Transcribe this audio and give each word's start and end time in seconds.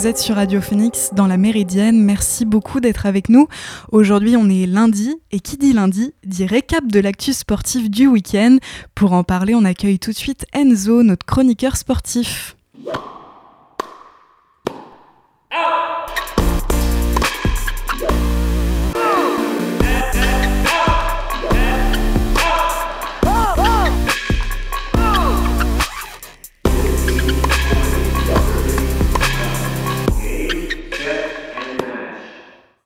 vous 0.00 0.06
êtes 0.06 0.16
sur 0.16 0.36
Radio 0.36 0.62
Phoenix 0.62 1.10
dans 1.12 1.26
la 1.26 1.36
Méridienne. 1.36 2.02
Merci 2.02 2.46
beaucoup 2.46 2.80
d'être 2.80 3.04
avec 3.04 3.28
nous. 3.28 3.48
Aujourd'hui, 3.92 4.34
on 4.34 4.48
est 4.48 4.64
lundi 4.64 5.14
et 5.30 5.40
qui 5.40 5.58
dit 5.58 5.74
lundi 5.74 6.14
dit 6.24 6.46
récap 6.46 6.86
de 6.86 7.00
l'actu 7.00 7.34
sportif 7.34 7.90
du 7.90 8.06
week-end. 8.06 8.56
Pour 8.94 9.12
en 9.12 9.24
parler, 9.24 9.54
on 9.54 9.62
accueille 9.66 9.98
tout 9.98 10.12
de 10.12 10.16
suite 10.16 10.46
Enzo, 10.54 11.02
notre 11.02 11.26
chroniqueur 11.26 11.76
sportif. 11.76 12.56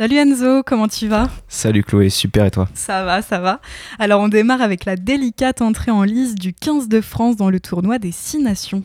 Salut 0.05 0.19
Enzo, 0.19 0.63
comment 0.63 0.87
tu 0.87 1.09
vas? 1.09 1.31
Salut 1.49 1.83
Chloé, 1.83 2.11
super 2.11 2.45
et 2.45 2.51
toi? 2.51 2.69
Ça 2.75 3.07
va, 3.07 3.23
ça 3.23 3.39
va. 3.39 3.63
Alors 3.99 4.21
on 4.21 4.29
démarre 4.29 4.61
avec 4.61 4.85
la 4.85 4.97
délicate 4.97 5.63
entrée 5.63 5.91
en 5.91 6.03
lice 6.03 6.35
du 6.35 6.53
15 6.53 6.89
de 6.91 7.01
France 7.01 7.37
dans 7.37 7.49
le 7.49 7.59
tournoi 7.59 7.99
des 7.99 8.13
6 8.13 8.41
nations. 8.41 8.83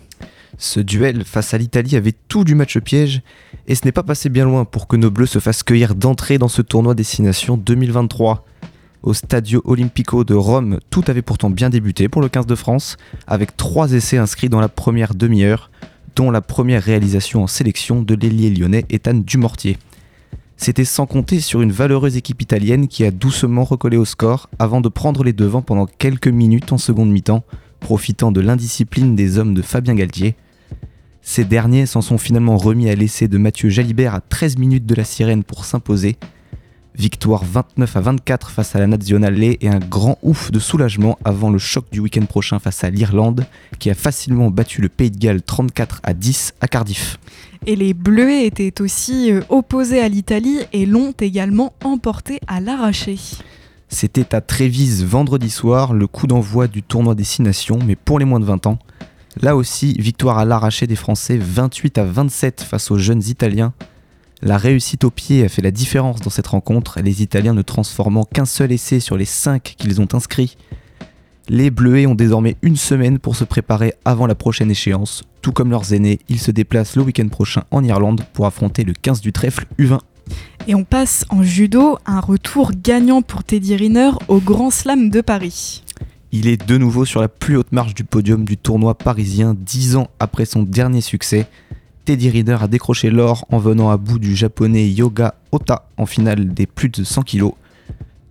Ce 0.58 0.80
duel 0.80 1.26
face 1.26 1.54
à 1.54 1.58
l'Italie 1.58 1.98
avait 1.98 2.14
tout 2.30 2.46
du 2.46 2.56
match 2.56 2.78
piège 2.78 3.22
et 3.68 3.76
ce 3.76 3.84
n'est 3.84 3.92
pas 3.92 4.04
passé 4.04 4.30
bien 4.30 4.46
loin 4.46 4.64
pour 4.64 4.88
que 4.88 4.96
nos 4.96 5.12
Bleus 5.12 5.26
se 5.26 5.40
fassent 5.40 5.64
cueillir 5.64 5.94
d'entrée 5.94 6.38
dans 6.38 6.48
ce 6.48 6.62
tournoi 6.62 6.96
Destination 6.96 7.58
2023. 7.58 8.46
Au 9.04 9.14
Stadio 9.14 9.62
Olimpico 9.66 10.24
de 10.24 10.36
Rome, 10.36 10.80
tout 10.90 11.04
avait 11.08 11.22
pourtant 11.22 11.50
bien 11.50 11.70
débuté 11.70 12.08
pour 12.08 12.22
le 12.22 12.30
15 12.30 12.46
de 12.46 12.56
France, 12.56 12.96
avec 13.28 13.58
trois 13.58 13.92
essais 13.92 14.18
inscrits 14.18 14.48
dans 14.48 14.62
la 14.62 14.70
première 14.70 15.14
demi-heure, 15.14 15.70
dont 16.16 16.32
la 16.32 16.40
première 16.40 16.82
réalisation 16.82 17.44
en 17.44 17.48
sélection 17.48 18.04
de 18.04 18.16
l'ailier 18.16 18.52
lyonnais 18.52 18.86
Ethan 18.90 19.16
Dumortier. 19.16 19.78
C'était 20.62 20.84
sans 20.84 21.06
compter 21.06 21.40
sur 21.40 21.62
une 21.62 21.72
valeureuse 21.72 22.18
équipe 22.18 22.42
italienne 22.42 22.90
qui 22.90 23.06
a 23.06 23.12
doucement 23.12 23.64
recollé 23.64 23.96
au 23.96 24.04
score 24.04 24.50
avant 24.60 24.82
de 24.82 24.90
prendre 24.90 25.24
les 25.24 25.32
devants 25.32 25.62
pendant 25.62 25.86
quelques 25.86 26.28
minutes 26.28 26.74
en 26.74 26.78
seconde 26.78 27.10
mi-temps, 27.10 27.46
profitant 27.80 28.34
de 28.34 28.42
l'indiscipline 28.42 29.16
des 29.16 29.38
hommes 29.38 29.54
de 29.54 29.62
Fabien 29.62 29.96
Galtier. 29.96 30.36
Ces 31.22 31.46
derniers 31.46 31.86
s'en 31.86 32.02
sont 32.02 32.18
finalement 32.18 32.58
remis 32.58 32.90
à 32.90 32.96
l'essai 32.96 33.30
de 33.30 33.38
Mathieu 33.38 33.70
Jalibert 33.70 34.14
à 34.14 34.20
13 34.20 34.58
minutes 34.58 34.86
de 34.86 34.96
la 34.96 35.06
sirène 35.06 35.46
pour 35.46 35.64
s'imposer. 35.64 36.18
Victoire 37.00 37.46
29 37.46 37.96
à 37.96 38.02
24 38.02 38.52
face 38.52 38.76
à 38.76 38.80
la 38.80 38.86
Nazionale 38.86 39.42
et 39.42 39.70
un 39.70 39.80
grand 39.80 40.18
ouf 40.22 40.52
de 40.52 40.60
soulagement 40.60 41.18
avant 41.24 41.50
le 41.50 41.58
choc 41.58 41.86
du 41.94 42.02
week-end 42.02 42.26
prochain 42.26 42.60
face 42.60 42.84
à 42.84 42.90
l'Irlande 42.90 43.46
qui 43.80 43.90
a 43.90 43.94
facilement 43.94 44.52
battu 44.52 44.82
le 44.82 44.90
Pays 44.90 45.10
de 45.10 45.18
Galles 45.18 45.42
34 45.42 46.02
à 46.04 46.14
10 46.14 46.56
à 46.60 46.68
Cardiff. 46.68 47.18
Et 47.66 47.78
les 47.78 47.94
Bleus 47.94 48.44
étaient 48.44 48.82
aussi 48.82 49.32
euh, 49.32 49.40
opposés 49.48 50.02
à 50.02 50.10
l'Italie 50.10 50.60
et 50.74 50.86
l'ont 50.86 51.14
également 51.22 51.72
emporté 51.86 52.42
à 52.48 52.60
l'arraché. 52.60 53.18
C'était 53.88 54.36
à 54.36 54.42
Trévise 54.42 55.06
vendredi 55.06 55.50
soir, 55.50 55.94
le 55.94 56.06
coup 56.06 56.28
d'envoi 56.28 56.68
du 56.68 56.84
tournoi 56.84 57.16
des 57.16 57.24
6 57.24 57.44
nations, 57.44 57.80
mais 57.86 57.96
pour 57.96 58.20
les 58.20 58.26
moins 58.26 58.42
de 58.42 58.46
20 58.46 58.68
ans. 58.68 58.78
Là 59.42 59.56
aussi, 59.56 59.94
victoire 59.94 60.38
à 60.38 60.44
l'arraché 60.44 60.86
des 60.86 60.98
Français 60.98 61.38
28 61.38 61.98
à 61.98 62.04
27 62.04 62.62
face 62.62 62.92
aux 62.92 62.98
jeunes 62.98 63.24
Italiens. 63.26 63.72
La 64.42 64.58
réussite 64.58 65.04
au 65.04 65.12
pied 65.12 65.44
a 65.44 65.50
fait 65.50 65.62
la 65.62 65.72
différence 65.72 66.22
dans 66.22 66.30
cette 66.30 66.48
rencontre, 66.48 67.02
les 67.02 67.22
Italiens 67.22 67.54
ne 67.54 67.62
transformant 67.62 68.24
qu'un 68.24 68.46
seul 68.46 68.72
essai 68.72 69.02
sur 69.02 69.18
les 69.18 69.26
5 69.26 69.76
qu'ils 69.78 70.00
ont 70.00 70.08
inscrits. 70.14 70.56
Les 71.50 71.72
Bleuets 71.72 72.06
ont 72.06 72.16
désormais 72.16 72.56
une 72.62 72.78
semaine 72.78 73.20
pour 73.20 73.36
se 73.36 73.44
préparer 73.44 73.96
avant 74.06 74.28
la 74.28 74.36
prochaine 74.36 74.72
échéance. 74.72 75.24
Tout 75.42 75.52
comme 75.52 75.72
leurs 75.72 75.94
aînés, 75.94 76.20
ils 76.30 76.40
se 76.40 76.52
déplacent 76.52 76.96
le 76.96 77.02
week-end 77.02 77.28
prochain 77.28 77.64
en 77.72 77.84
Irlande 77.84 78.22
pour 78.34 78.46
affronter 78.46 78.84
le 78.86 78.94
15 78.94 79.20
du 79.20 79.34
trèfle 79.34 79.66
U20. 79.78 80.00
Et 80.68 80.76
on 80.76 80.86
passe 80.86 81.26
en 81.30 81.44
judo, 81.44 81.98
un 82.06 82.20
retour 82.22 82.72
gagnant 82.72 83.22
pour 83.22 83.44
Teddy 83.44 83.76
Riner 83.76 84.12
au 84.30 84.40
Grand 84.40 84.70
Slam 84.70 85.10
de 85.10 85.20
Paris. 85.20 85.84
Il 86.32 86.48
est 86.48 86.64
de 86.66 86.78
nouveau 86.78 87.04
sur 87.04 87.20
la 87.20 87.28
plus 87.28 87.58
haute 87.58 87.72
marche 87.72 87.96
du 87.96 88.04
podium 88.04 88.46
du 88.46 88.56
tournoi 88.56 88.96
parisien, 88.96 89.56
dix 89.58 89.96
ans 89.96 90.10
après 90.20 90.46
son 90.46 90.64
dernier 90.64 91.02
succès. 91.02 91.48
Teddy 92.10 92.32
Riner 92.32 92.58
a 92.60 92.68
décroché 92.68 93.12
l'or 93.12 93.46
en 93.52 93.60
venant 93.60 93.92
à 93.92 93.98
bout 93.98 94.18
du 94.18 94.36
japonais 94.36 94.90
Yoga 94.90 95.36
Ota 95.52 95.88
en 95.96 96.08
finale 96.08 96.56
des 96.56 96.66
plus 96.66 96.90
de 96.90 97.04
100 97.04 97.22
kg. 97.22 97.52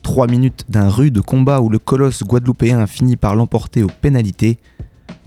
3 0.03 0.27
minutes 0.27 0.65
d'un 0.69 0.89
rude 0.89 1.21
combat 1.21 1.61
où 1.61 1.69
le 1.69 1.79
colosse 1.79 2.25
guadeloupéen 2.25 2.81
a 2.81 2.89
fini 2.89 3.15
par 3.15 3.37
l'emporter 3.37 3.85
aux 3.85 3.91
pénalités. 4.01 4.59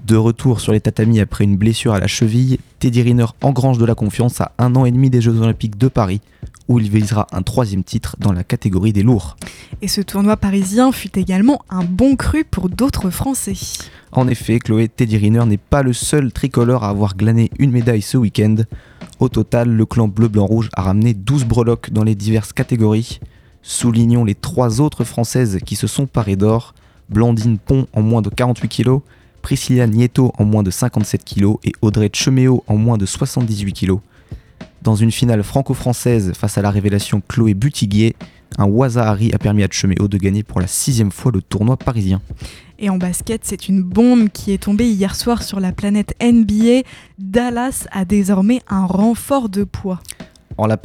De 0.06 0.16
retour 0.16 0.62
sur 0.62 0.72
les 0.74 0.82
tatamis 0.82 1.20
après 1.20 1.44
une 1.44 1.58
blessure 1.58 1.94
à 1.94 2.00
la 2.00 2.08
cheville, 2.08 2.58
Teddy 2.80 3.04
Riner 3.04 3.28
engrange 3.42 3.78
de 3.78 3.86
la 3.86 3.94
confiance 3.94 4.42
à 4.42 4.52
un 4.58 4.76
an 4.76 4.86
et 4.86 4.92
demi 4.92 5.10
des 5.10 5.22
Jeux 5.22 5.40
Olympiques 5.40 5.78
de 5.78 5.88
Paris, 5.88 6.22
où 6.68 6.80
il 6.80 6.90
visera 6.90 7.28
un 7.32 7.44
troisième 7.44 7.84
titre 7.84 8.16
dans 8.20 8.34
la 8.34 8.44
catégorie 8.44 8.94
des 8.94 9.04
lourds. 9.04 9.38
Et 9.82 9.88
ce 9.88 10.02
tournoi 10.02 10.38
parisien 10.38 10.92
fut 10.92 11.18
également 11.20 11.62
un 11.70 11.84
bon 11.84 12.16
cru 12.16 12.44
pour 12.44 12.68
d'autres 12.68 13.12
Français. 13.12 13.54
En 14.12 14.28
effet, 14.28 14.60
Chloé 14.60 14.88
Teddy 14.88 15.18
Riner 15.18 15.46
n'est 15.46 15.58
pas 15.58 15.84
le 15.84 15.94
seul 15.94 16.32
tricolore 16.34 16.84
à 16.84 16.90
avoir 16.90 17.16
glané 17.16 17.52
une 17.60 17.72
médaille 17.72 18.02
ce 18.02 18.18
week-end. 18.18 18.56
Au 19.20 19.30
total, 19.30 19.70
le 19.70 19.86
clan 19.86 20.08
bleu-blanc-rouge 20.08 20.70
a 20.74 20.82
ramené 20.82 21.14
12 21.14 21.46
breloques 21.46 21.92
dans 21.92 22.04
les 22.04 22.16
diverses 22.16 22.54
catégories. 22.54 23.20
Soulignons 23.62 24.26
les 24.26 24.36
trois 24.36 24.82
autres 24.82 25.04
françaises 25.04 25.60
qui 25.64 25.76
se 25.76 25.86
sont 25.86 26.08
parées 26.08 26.36
d'or 26.36 26.74
Blandine 27.10 27.60
Pont 27.60 27.88
en 27.94 28.02
moins 28.02 28.22
de 28.22 28.30
48 28.30 28.68
kg, 28.68 29.00
Priscilla 29.42 29.88
Nieto 29.88 30.32
en 30.38 30.46
moins 30.46 30.64
de 30.64 30.72
57 30.72 31.26
kg 31.26 31.56
et 31.64 31.72
Audrey 31.82 32.10
Cheméo 32.14 32.64
en 32.68 32.78
moins 32.78 32.98
de 32.98 33.06
78 33.06 33.74
kg. 33.74 33.98
Dans 34.82 34.96
une 34.96 35.12
finale 35.12 35.44
franco-française 35.44 36.34
face 36.36 36.58
à 36.58 36.62
la 36.62 36.72
révélation 36.72 37.22
Chloé 37.28 37.54
Butiguier, 37.54 38.16
un 38.58 38.66
Wazahari 38.66 39.32
a 39.34 39.38
permis 39.38 39.64
à 39.64 39.68
Cheméo 39.70 40.08
de 40.08 40.18
gagner 40.18 40.44
pour 40.44 40.60
la 40.60 40.68
sixième 40.68 41.12
fois 41.12 41.32
le 41.32 41.42
tournoi 41.42 41.78
parisien. 41.78 42.22
Et 42.80 42.90
en 42.90 42.98
basket, 42.98 43.42
c'est 43.46 43.70
une 43.70 43.84
bombe 43.84 44.30
qui 44.30 44.52
est 44.52 44.64
tombée 44.64 44.90
hier 44.90 45.16
soir 45.16 45.44
sur 45.44 45.60
la 45.60 45.72
planète 45.72 46.16
NBA. 46.22 46.82
Dallas 47.20 47.88
a 47.92 48.06
désormais 48.06 48.62
un 48.68 48.86
renfort 48.86 49.50
de 49.50 49.64
poids 49.64 50.00
en 50.62 50.68
la, 50.68 50.78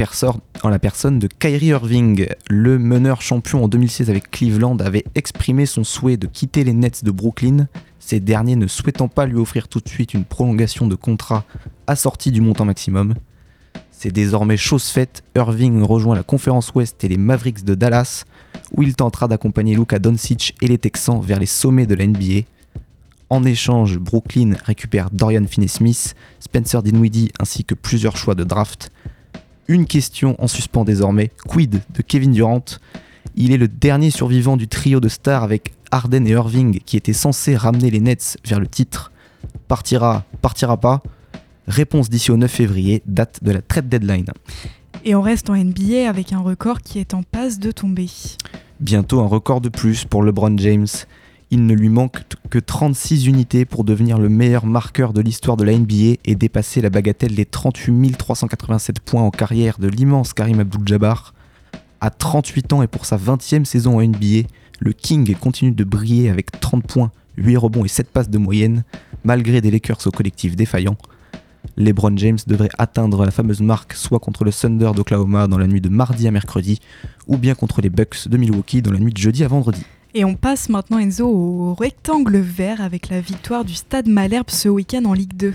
personne 0.79 1.19
de 1.19 1.29
Kyrie 1.29 1.67
Irving. 1.67 2.29
Le 2.49 2.79
meneur 2.79 3.21
champion 3.21 3.65
en 3.65 3.69
2016 3.69 4.09
avec 4.09 4.31
Cleveland 4.31 4.79
avait 4.79 5.05
exprimé 5.15 5.67
son 5.67 5.85
souhait 5.85 6.17
de 6.17 6.27
quitter 6.27 6.65
les 6.65 6.73
Nets 6.73 7.05
de 7.05 7.11
Brooklyn, 7.11 7.69
ces 7.99 8.19
derniers 8.19 8.57
ne 8.57 8.69
souhaitant 8.69 9.09
pas 9.09 9.27
lui 9.27 9.37
offrir 9.37 9.69
tout 9.69 9.81
de 9.81 9.89
suite 9.89 10.15
une 10.15 10.25
prolongation 10.25 10.87
de 10.87 10.95
contrat 10.95 11.45
assortie 11.87 12.31
du 12.31 12.41
montant 12.41 12.65
maximum. 12.65 13.15
C'est 13.91 14.13
désormais 14.13 14.57
chose 14.57 14.85
faite, 14.85 15.23
Irving 15.35 15.83
rejoint 15.83 16.15
la 16.15 16.23
conférence 16.23 16.73
Ouest 16.75 17.05
et 17.05 17.09
les 17.09 17.19
Mavericks 17.19 17.65
de 17.65 17.75
Dallas, 17.75 18.25
où 18.73 18.83
il 18.83 18.97
tentera 18.97 19.29
d'accompagner 19.29 19.75
Luka 19.75 19.99
Doncic 19.99 20.55
et 20.63 20.69
les 20.69 20.79
Texans 20.79 21.21
vers 21.21 21.39
les 21.39 21.47
sommets 21.47 21.87
de 21.87 21.95
la 21.95 22.07
NBA. 22.07 22.47
En 23.29 23.45
échange, 23.45 23.99
Brooklyn 23.99 24.55
récupère 24.65 25.11
Dorian 25.11 25.45
Finney-Smith, 25.47 26.15
Spencer 26.41 26.83
Dinwiddie 26.83 27.31
ainsi 27.41 27.65
que 27.65 27.75
plusieurs 27.75 28.17
choix 28.17 28.35
de 28.35 28.45
draft, 28.45 28.91
une 29.69 29.87
question 29.87 30.37
en 30.43 30.47
suspens 30.47 30.85
désormais. 30.85 31.31
Quid 31.47 31.81
de 31.95 32.03
Kevin 32.03 32.33
Durant? 32.33 32.65
Il 33.35 33.53
est 33.53 33.59
le 33.59 33.69
dernier 33.69 34.11
survivant 34.11 34.57
du 34.57 34.69
trio 34.69 35.01
de 35.01 35.09
stars 35.09 35.43
avec 35.43 35.73
Harden 35.91 36.27
et 36.27 36.31
Irving 36.31 36.81
qui 36.85 36.97
était 36.97 37.13
censé 37.13 37.57
ramener 37.57 37.91
les 37.91 38.01
Nets 38.01 38.39
vers 38.45 38.61
le 38.61 38.67
titre. 38.67 39.13
Partira, 39.69 40.25
partira 40.41 40.79
pas? 40.79 41.03
Réponse 41.67 42.09
d'ici 42.09 42.31
au 42.31 42.37
9 42.37 42.51
février, 42.51 43.03
date 43.07 43.43
de 43.43 43.51
la 43.51 43.61
trade 43.61 43.89
deadline. 43.89 44.27
Et 45.05 45.15
on 45.15 45.23
reste 45.23 45.51
en 45.51 45.57
NBA 45.57 46.09
avec 46.09 46.33
un 46.33 46.41
record 46.41 46.81
qui 46.81 46.99
est 46.99 47.15
en 47.15 47.23
passe 47.23 47.59
de 47.59 47.71
tomber. 47.71 48.09
Bientôt 48.81 49.21
un 49.21 49.27
record 49.27 49.61
de 49.61 49.69
plus 49.69 50.05
pour 50.05 50.23
LeBron 50.23 50.57
James 50.59 50.87
il 51.51 51.65
ne 51.67 51.75
lui 51.75 51.89
manque 51.89 52.25
que 52.51 52.59
36 52.59 53.27
unités 53.27 53.65
pour 53.65 53.85
devenir 53.85 54.19
le 54.19 54.29
meilleur 54.29 54.67
marqueur 54.67 55.13
de 55.13 55.21
l'histoire 55.21 55.57
de 55.57 55.65
la 55.65 55.79
NBA 55.79 56.19
et 56.25 56.35
dépasser 56.35 56.81
la 56.81 56.91
bagatelle 56.91 57.35
des 57.35 57.45
38 57.45 58.17
387 58.17 59.01
points 59.01 59.23
en 59.23 59.31
carrière 59.31 59.79
de 59.79 59.87
l'immense 59.87 60.33
Karim 60.33 60.61
Abdul-Jabbar. 60.61 61.35
À 62.01 62.11
38 62.11 62.73
ans 62.73 62.83
et 62.83 62.89
pour 62.89 63.07
sa 63.07 63.17
20e 63.17 63.65
saison 63.65 63.99
en 63.99 64.03
NBA, 64.03 64.49
le 64.81 64.93
King 64.93 65.35
continue 65.37 65.71
de 65.71 65.85
briller 65.85 66.31
avec 66.31 66.51
30 66.61 66.85
points, 66.85 67.13
8 67.37 67.57
rebonds 67.57 67.85
et 67.85 67.89
7 67.89 68.11
passes 68.11 68.31
de 68.31 68.39
moyenne, 68.39 68.85
malgré 69.25 69.61
des 69.61 69.71
Lakers 69.71 70.07
au 70.07 70.11
collectif 70.11 70.57
défaillant. 70.57 70.97
LeBron 71.77 72.17
James 72.17 72.39
devrait 72.47 72.71
atteindre 72.79 73.25
la 73.25 73.31
fameuse 73.31 73.61
marque 73.61 73.93
soit 73.93 74.19
contre 74.19 74.45
le 74.45 74.53
Thunder 74.53 74.93
d'Oklahoma 74.95 75.47
dans 75.47 75.59
la 75.59 75.67
nuit 75.67 75.81
de 75.81 75.89
mardi 75.89 76.27
à 76.27 76.31
mercredi, 76.31 76.81
ou 77.29 77.39
bien 77.39 77.55
contre 77.55 77.81
les 77.81 77.91
Bucks 77.91 78.29
de 78.29 78.37
Milwaukee 78.37 78.83
dans 78.83 78.93
la 78.93 78.99
nuit 78.99 79.13
de 79.13 79.19
jeudi 79.19 79.45
à 79.45 79.49
vendredi. 79.49 79.85
Et 80.19 80.25
on 80.25 80.35
passe 80.35 80.71
maintenant 80.71 80.99
Enzo 80.99 81.29
au 81.29 81.75
rectangle 81.75 82.39
vert 82.39 82.81
avec 82.81 83.11
la 83.11 83.21
victoire 83.21 83.67
du 83.67 83.75
Stade 83.75 84.09
Malherbe 84.09 84.49
ce 84.49 84.71
week-end 84.71 85.05
en 85.05 85.13
Ligue 85.13 85.37
2. 85.37 85.53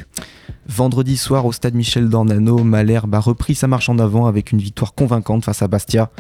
Vendredi 0.68 1.18
soir 1.18 1.48
au 1.48 1.52
Stade 1.52 1.74
Michel 1.74 2.10
Dornano, 2.10 2.64
Malherbe 2.64 3.16
a 3.16 3.20
repris 3.20 3.56
sa 3.56 3.66
marche 3.66 3.90
en 3.90 3.98
avant 3.98 4.28
avec 4.28 4.52
une 4.52 4.60
victoire 4.60 4.94
convaincante 4.94 5.46
face 5.46 5.64
à 5.64 5.68
Bastia. 5.68 6.12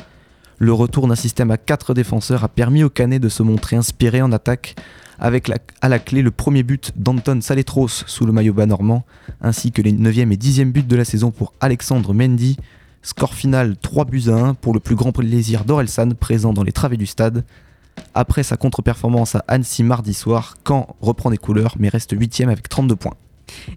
Le 0.57 0.73
retour 0.73 1.07
d'un 1.07 1.13
système 1.13 1.51
à 1.51 1.57
4 1.57 1.93
défenseurs 1.93 2.43
a 2.43 2.47
permis 2.47 2.83
au 2.83 2.89
Canet 2.89 3.21
de 3.21 3.29
se 3.29 3.43
montrer 3.43 3.75
inspiré 3.75 4.23
en 4.23 4.31
attaque, 4.31 4.73
avec 5.19 5.51
à 5.81 5.89
la 5.89 5.99
clé 5.99 6.23
le 6.23 6.31
premier 6.31 6.63
but 6.63 6.93
d'Anton 6.95 7.41
Saletros 7.41 7.89
sous 8.07 8.25
le 8.25 8.31
maillot 8.31 8.55
bas 8.55 8.65
normand, 8.65 9.05
ainsi 9.41 9.71
que 9.71 9.83
les 9.83 9.93
9e 9.93 10.31
et 10.31 10.37
10e 10.37 10.71
buts 10.71 10.81
de 10.81 10.95
la 10.95 11.05
saison 11.05 11.29
pour 11.29 11.53
Alexandre 11.59 12.11
Mendy. 12.15 12.57
Score 13.03 13.35
final 13.35 13.77
3 13.77 14.05
buts 14.05 14.29
à 14.29 14.33
1 14.33 14.53
pour 14.55 14.73
le 14.73 14.79
plus 14.79 14.95
grand 14.95 15.11
plaisir 15.11 15.63
d'Orelsan 15.63 16.15
présent 16.19 16.53
dans 16.53 16.63
les 16.63 16.71
travées 16.71 16.97
du 16.97 17.05
stade. 17.05 17.43
Après 18.13 18.43
sa 18.43 18.57
contre-performance 18.57 19.35
à 19.35 19.43
Annecy 19.47 19.83
mardi 19.83 20.13
soir, 20.13 20.55
Caen 20.67 20.95
reprend 21.01 21.29
des 21.29 21.37
couleurs 21.37 21.75
mais 21.79 21.89
reste 21.89 22.13
8 22.17 22.41
avec 22.41 22.67
32 22.67 22.95
points. 22.95 23.15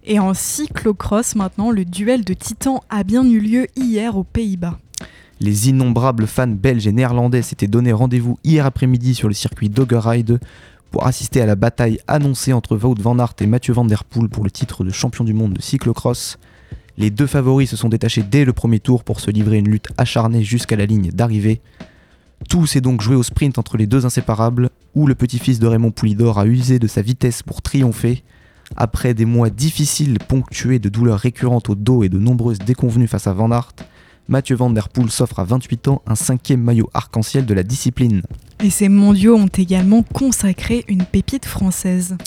Et 0.05 0.19
en 0.19 0.33
cyclocross 0.33 1.35
maintenant, 1.35 1.71
le 1.71 1.85
duel 1.85 2.23
de 2.23 2.33
titans 2.33 2.81
a 2.89 3.03
bien 3.03 3.23
eu 3.23 3.39
lieu 3.39 3.67
hier 3.75 4.17
aux 4.17 4.23
Pays-Bas. 4.23 4.77
Les 5.41 5.69
innombrables 5.69 6.27
fans 6.27 6.47
belges 6.47 6.87
et 6.87 6.93
néerlandais 6.93 7.41
s'étaient 7.41 7.67
donné 7.67 7.91
rendez-vous 7.91 8.37
hier 8.43 8.65
après-midi 8.65 9.15
sur 9.15 9.27
le 9.27 9.33
circuit 9.33 9.69
Doggeride 9.69 10.39
pour 10.91 11.05
assister 11.07 11.41
à 11.41 11.45
la 11.45 11.55
bataille 11.55 11.99
annoncée 12.07 12.53
entre 12.53 12.77
Wout 12.77 12.95
van 13.01 13.19
Aert 13.19 13.33
et 13.41 13.47
Mathieu 13.47 13.73
Van 13.73 13.83
Der 13.83 14.05
Poel 14.05 14.29
pour 14.29 14.45
le 14.45 14.51
titre 14.51 14.85
de 14.85 14.91
champion 14.91 15.25
du 15.25 15.33
monde 15.33 15.53
de 15.53 15.61
cyclocross. 15.61 16.37
Les 16.97 17.09
deux 17.09 17.27
favoris 17.27 17.69
se 17.69 17.75
sont 17.75 17.89
détachés 17.89 18.23
dès 18.23 18.45
le 18.45 18.53
premier 18.53 18.79
tour 18.79 19.03
pour 19.03 19.19
se 19.19 19.29
livrer 19.29 19.57
une 19.57 19.67
lutte 19.67 19.89
acharnée 19.97 20.43
jusqu'à 20.43 20.77
la 20.77 20.85
ligne 20.85 21.11
d'arrivée. 21.11 21.59
Tout 22.49 22.65
s'est 22.65 22.81
donc 22.81 23.01
joué 23.01 23.15
au 23.15 23.23
sprint 23.23 23.57
entre 23.57 23.77
les 23.77 23.87
deux 23.87 24.05
inséparables, 24.05 24.69
où 24.93 25.07
le 25.07 25.15
petit-fils 25.15 25.59
de 25.59 25.67
Raymond 25.67 25.91
Poulidor 25.91 26.39
a 26.39 26.45
usé 26.45 26.79
de 26.79 26.87
sa 26.87 27.01
vitesse 27.01 27.43
pour 27.43 27.61
triompher. 27.61 28.23
Après 28.75 29.13
des 29.13 29.25
mois 29.25 29.49
difficiles 29.49 30.17
ponctués 30.19 30.79
de 30.79 30.89
douleurs 30.89 31.19
récurrentes 31.19 31.69
au 31.69 31.75
dos 31.75 32.03
et 32.03 32.09
de 32.09 32.17
nombreuses 32.17 32.59
déconvenues 32.59 33.07
face 33.07 33.27
à 33.27 33.33
Van 33.33 33.51
Aert, 33.51 33.73
Mathieu 34.27 34.55
Van 34.55 34.71
Der 34.71 34.89
Poel 34.89 35.11
s'offre 35.11 35.39
à 35.39 35.43
28 35.43 35.87
ans 35.87 36.01
un 36.07 36.15
cinquième 36.15 36.61
maillot 36.61 36.89
arc-en-ciel 36.93 37.45
de 37.45 37.53
la 37.53 37.61
discipline. 37.61 38.23
Et 38.63 38.71
ces 38.71 38.89
mondiaux 38.89 39.35
ont 39.35 39.47
également 39.47 40.01
consacré 40.01 40.83
une 40.87 41.05
pépite 41.05 41.45
française. 41.45 42.17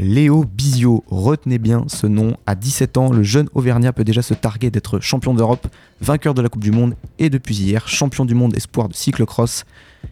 Léo 0.00 0.44
Bizio, 0.44 1.02
retenez 1.08 1.58
bien 1.58 1.84
ce 1.88 2.06
nom. 2.06 2.36
À 2.46 2.54
17 2.54 2.98
ans, 2.98 3.10
le 3.10 3.24
jeune 3.24 3.48
Auvergnat 3.54 3.92
peut 3.92 4.04
déjà 4.04 4.22
se 4.22 4.32
targuer 4.32 4.70
d'être 4.70 5.00
champion 5.00 5.34
d'Europe, 5.34 5.66
vainqueur 6.00 6.34
de 6.34 6.40
la 6.40 6.48
Coupe 6.48 6.62
du 6.62 6.70
Monde 6.70 6.94
et 7.18 7.30
depuis 7.30 7.56
hier, 7.56 7.88
champion 7.88 8.24
du 8.24 8.36
monde 8.36 8.56
espoir 8.56 8.88
de 8.88 8.94
cyclocross. 8.94 9.64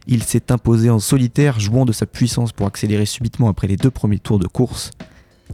Il 0.08 0.24
s'est 0.24 0.50
imposé 0.50 0.90
en 0.90 0.98
solitaire, 0.98 1.60
jouant 1.60 1.84
de 1.84 1.92
sa 1.92 2.04
puissance 2.04 2.50
pour 2.50 2.66
accélérer 2.66 3.06
subitement 3.06 3.48
après 3.48 3.68
les 3.68 3.76
deux 3.76 3.92
premiers 3.92 4.18
tours 4.18 4.40
de 4.40 4.48
course. 4.48 4.90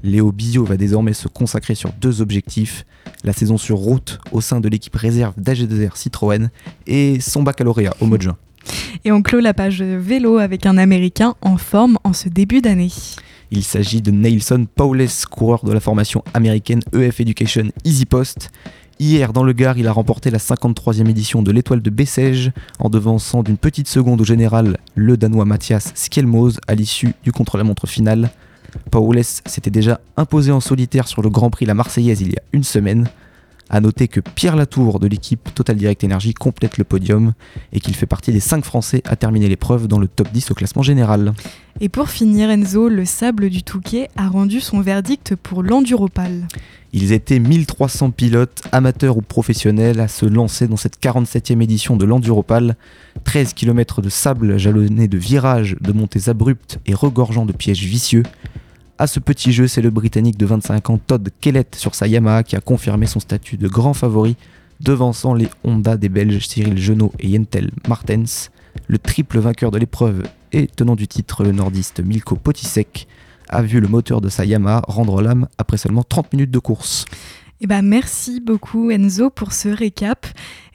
Léo 0.03 0.33
Bizio 0.33 0.65
va 0.65 0.79
désormais 0.79 1.13
se 1.13 1.29
consacrer 1.29 1.75
sur 1.75 1.93
deux 2.01 2.23
objectifs, 2.23 2.87
la 3.25 3.35
saison 3.35 3.59
sur 3.59 3.77
route 3.77 4.19
au 4.33 4.41
sein 4.41 4.61
de 4.61 4.69
l'équipe 4.71 4.97
réserve 4.97 5.35
d'AG2R 5.39 5.95
Citroën 5.95 6.49
et 6.87 7.21
son 7.21 7.43
baccalauréat 7.43 7.95
au 8.01 8.07
mois 8.07 8.17
de 8.17 8.23
juin. 8.23 8.39
Et 9.05 9.13
on 9.13 9.23
clôt 9.23 9.41
la 9.41 9.55
page 9.55 9.83
vélo 9.83 10.39
avec 10.39 10.67
un 10.67 10.79
Américain 10.79 11.35
en 11.41 11.57
forme 11.57 11.99
en 12.05 12.13
ce 12.13 12.29
début 12.29 12.61
d'année. 12.61 12.91
Il 13.51 13.63
s'agit 13.63 14.01
de 14.01 14.11
Nelson 14.11 14.67
Paules, 14.75 15.07
coureur 15.31 15.65
de 15.65 15.73
la 15.73 15.81
formation 15.81 16.25
américaine 16.33 16.81
EF 16.95 17.21
Education 17.21 17.65
Easy 17.85 18.07
Post. 18.07 18.51
Hier, 18.99 19.33
dans 19.33 19.43
le 19.43 19.53
Gard, 19.53 19.79
il 19.79 19.89
a 19.89 19.93
remporté 19.93 20.31
la 20.31 20.39
53e 20.39 21.09
édition 21.09 21.43
de 21.43 21.51
l'étoile 21.51 21.83
de 21.83 21.91
Bessèges 21.91 22.53
en 22.79 22.89
devançant 22.89 23.43
d'une 23.43 23.57
petite 23.57 23.89
seconde 23.89 24.21
au 24.21 24.25
général 24.25 24.79
le 24.95 25.17
Danois 25.17 25.45
Mathias 25.45 25.93
Skjelmose 25.95 26.61
à 26.69 26.75
l'issue 26.75 27.13
du 27.25 27.33
contre-la-montre 27.33 27.87
finale. 27.87 28.31
Paules 28.91 29.23
s'était 29.23 29.71
déjà 29.71 30.01
imposé 30.17 30.53
en 30.53 30.61
solitaire 30.61 31.09
sur 31.09 31.21
le 31.21 31.31
Grand 31.31 31.51
Prix 31.51 31.67
La 31.67 31.75
Marseillaise 31.75 32.21
il 32.21 32.33
y 32.33 32.37
a 32.37 32.43
une 32.53 32.65
semaine. 32.65 33.09
A 33.75 33.81
noter 33.81 34.07
que 34.07 34.21
Pierre 34.21 34.55
Latour 34.55 35.01
de 35.01 35.07
l'équipe 35.07 35.49
Total 35.55 35.77
Direct 35.77 36.05
Energy 36.05 36.35
complète 36.35 36.77
le 36.77 36.85
podium 36.85 37.33
et 37.73 37.81
qu'il 37.81 37.95
fait 37.95 38.05
partie 38.05 38.31
des 38.31 38.39
5 38.39 38.67
Français 38.67 39.03
à 39.07 39.17
terminer 39.17 39.49
l'épreuve 39.49 39.89
dans 39.89 39.99
le 39.99 40.09
top 40.09 40.31
10 40.31 40.51
au 40.51 40.55
classement 40.55 40.83
général. 40.83 41.33
Et 41.81 41.89
pour 41.89 42.11
finir, 42.11 42.51
Enzo, 42.51 42.91
le 42.91 43.07
sable 43.07 43.49
du 43.49 43.63
Touquet 43.63 44.11
a 44.15 44.29
rendu 44.29 44.61
son 44.61 44.83
verdict 44.83 45.37
pour 45.37 45.63
l'Enduropal. 45.63 46.47
Ils 46.93 47.13
étaient 47.13 47.39
1300 47.39 48.11
pilotes, 48.11 48.63
amateurs 48.73 49.17
ou 49.17 49.23
professionnels, 49.23 50.01
à 50.01 50.09
se 50.09 50.27
lancer 50.27 50.69
dans 50.69 50.77
cette 50.77 51.01
47e 51.01 51.63
édition 51.63 51.97
de 51.97 52.05
l'Enduropal. 52.05 52.77
13 53.25 53.55
km 53.55 54.03
de 54.03 54.11
sable 54.11 54.59
jalonné 54.59 55.09
de 55.09 55.17
virages, 55.17 55.77
de 55.81 55.93
montées 55.93 56.29
abruptes 56.29 56.79
et 56.85 56.93
regorgeant 56.93 57.47
de 57.47 57.53
pièges 57.53 57.85
vicieux. 57.85 58.25
À 58.99 59.07
ce 59.07 59.21
petit 59.21 59.53
jeu, 59.53 59.67
c'est 59.67 59.81
le 59.81 59.91
Britannique 59.91 60.37
de 60.37 60.47
25 60.47 60.91
ans 60.91 60.99
Todd 60.99 61.29
Kellett 61.41 61.75
sur 61.75 61.95
sa 61.95 62.07
Yamaha 62.07 62.43
qui 62.43 62.57
a 62.57 62.61
confirmé 62.61 63.07
son 63.07 63.21
statut 63.21 63.57
de 63.57 63.67
grand 63.67 63.95
favori, 63.95 64.37
devançant 64.81 65.35
les 65.35 65.49
Honda 65.65 65.97
des 65.97 66.09
Belges 66.09 66.47
Cyril 66.47 66.79
Genot 66.79 67.13
et 67.19 67.29
Yentel 67.29 67.71
Martens. 67.89 68.51
Le 68.87 68.99
triple 68.99 69.39
vainqueur 69.39 69.71
de 69.71 69.79
l'épreuve 69.79 70.25
et 70.53 70.67
tenant 70.67 70.95
du 70.95 71.09
titre, 71.09 71.43
le 71.43 71.53
nordiste 71.53 72.01
Milko 72.01 72.37
Potisek, 72.37 73.09
a 73.49 73.63
vu 73.63 73.81
le 73.81 73.89
moteur 73.89 74.21
de 74.21 74.29
sa 74.29 74.45
Yamaha 74.45 74.83
rendre 74.87 75.23
l'âme 75.23 75.49
après 75.59 75.79
seulement 75.79 76.05
30 76.05 76.33
minutes 76.35 76.51
de 76.51 76.59
course. 76.59 77.07
Eh 77.65 77.69
ben, 77.69 77.81
merci 77.81 78.41
beaucoup 78.41 78.91
Enzo 78.91 79.31
pour 79.31 79.53
ce 79.53 79.69
récap. 79.69 80.27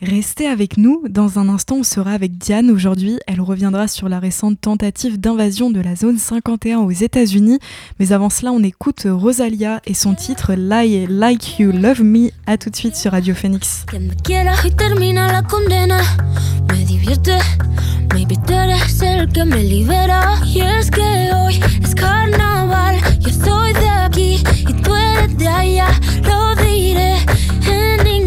Restez 0.01 0.47
avec 0.47 0.77
nous. 0.77 1.03
Dans 1.09 1.37
un 1.37 1.49
instant, 1.49 1.79
on 1.79 1.83
sera 1.83 2.13
avec 2.13 2.37
Diane 2.37 2.71
aujourd'hui. 2.71 3.19
Elle 3.27 3.41
reviendra 3.41 3.89
sur 3.89 4.07
la 4.07 4.19
récente 4.19 4.61
tentative 4.61 5.19
d'invasion 5.19 5.69
de 5.69 5.81
la 5.81 5.97
zone 5.97 6.17
51 6.17 6.77
aux 6.77 6.91
États-Unis. 6.91 7.59
Mais 7.99 8.13
avant 8.13 8.29
cela, 8.29 8.53
on 8.53 8.63
écoute 8.63 9.05
Rosalia 9.05 9.81
et 9.85 9.93
son 9.93 10.15
titre 10.15 10.53
Lie 10.53 11.07
Like 11.07 11.59
You 11.59 11.73
Love 11.73 12.03
Me. 12.03 12.29
À 12.45 12.57
tout 12.57 12.69
de 12.69 12.75
suite 12.77 12.95
sur 12.95 13.11
Radio 13.11 13.35
Phoenix. 13.35 13.85
desde 25.21 25.47
allá 25.47 25.87
lo 26.23 26.55
diré 26.55 27.17
en 27.65 28.07
inglés. 28.07 28.26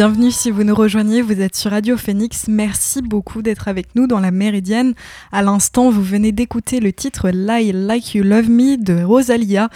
Bienvenue 0.00 0.30
si 0.30 0.50
vous 0.50 0.64
nous 0.64 0.74
rejoignez, 0.74 1.20
vous 1.20 1.42
êtes 1.42 1.54
sur 1.54 1.72
Radio 1.72 1.98
Phoenix. 1.98 2.46
Merci 2.48 3.02
beaucoup 3.02 3.42
d'être 3.42 3.68
avec 3.68 3.94
nous 3.94 4.06
dans 4.06 4.18
la 4.18 4.30
Méridienne. 4.30 4.94
À 5.30 5.42
l'instant, 5.42 5.90
vous 5.90 6.02
venez 6.02 6.32
d'écouter 6.32 6.80
le 6.80 6.90
titre 6.90 7.28
Lie 7.28 7.72
Like 7.72 8.14
You 8.14 8.24
Love 8.24 8.48
Me 8.48 8.82
de 8.82 9.02
Rosalia. 9.02 9.68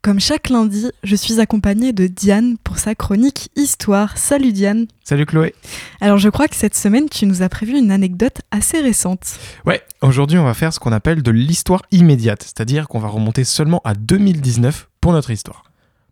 Comme 0.00 0.20
chaque 0.20 0.50
lundi, 0.50 0.86
je 1.02 1.16
suis 1.16 1.40
accompagnée 1.40 1.92
de 1.92 2.06
Diane 2.06 2.58
pour 2.62 2.78
sa 2.78 2.94
chronique 2.94 3.50
Histoire. 3.56 4.16
Salut 4.16 4.52
Diane. 4.52 4.86
Salut 5.02 5.26
Chloé. 5.26 5.52
Alors 6.00 6.18
je 6.18 6.28
crois 6.28 6.46
que 6.46 6.54
cette 6.54 6.76
semaine, 6.76 7.08
tu 7.08 7.26
nous 7.26 7.42
as 7.42 7.48
prévu 7.48 7.76
une 7.76 7.90
anecdote 7.90 8.40
assez 8.52 8.80
récente. 8.80 9.36
Ouais, 9.66 9.82
aujourd'hui 10.00 10.38
on 10.38 10.44
va 10.44 10.54
faire 10.54 10.72
ce 10.72 10.78
qu'on 10.78 10.92
appelle 10.92 11.24
de 11.24 11.32
l'histoire 11.32 11.82
immédiate, 11.90 12.44
c'est-à-dire 12.44 12.86
qu'on 12.86 13.00
va 13.00 13.08
remonter 13.08 13.42
seulement 13.42 13.80
à 13.82 13.94
2019 13.94 14.88
pour 15.00 15.10
notre 15.10 15.32
histoire. 15.32 15.64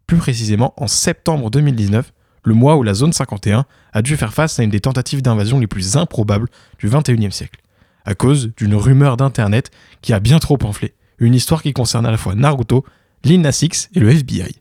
Plus 0.08 0.16
précisément 0.16 0.74
en 0.76 0.88
septembre 0.88 1.50
2019, 1.50 2.12
le 2.44 2.54
mois 2.54 2.76
où 2.76 2.82
la 2.82 2.94
zone 2.94 3.12
51 3.12 3.64
a 3.92 4.02
dû 4.02 4.16
faire 4.16 4.32
face 4.32 4.58
à 4.58 4.62
une 4.62 4.70
des 4.70 4.80
tentatives 4.80 5.22
d'invasion 5.22 5.58
les 5.58 5.66
plus 5.66 5.96
improbables 5.96 6.48
du 6.78 6.88
21e 6.88 7.30
siècle, 7.30 7.60
à 8.04 8.14
cause 8.14 8.52
d'une 8.56 8.74
rumeur 8.74 9.16
d'internet 9.16 9.70
qui 10.02 10.12
a 10.12 10.20
bien 10.20 10.38
trop 10.38 10.58
enflé, 10.62 10.94
une 11.18 11.34
histoire 11.34 11.62
qui 11.62 11.72
concerne 11.72 12.06
à 12.06 12.10
la 12.10 12.16
fois 12.16 12.34
Naruto, 12.34 12.84
Lil 13.24 13.40
Nas 13.40 13.60
X 13.62 13.90
et 13.94 14.00
le 14.00 14.10
FBI. 14.10 14.56